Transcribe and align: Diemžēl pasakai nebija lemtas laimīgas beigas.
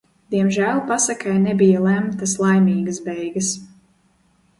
Diemžēl 0.35 0.79
pasakai 0.91 1.35
nebija 1.43 1.81
lemtas 1.87 2.33
laimīgas 2.45 3.01
beigas. 3.09 3.51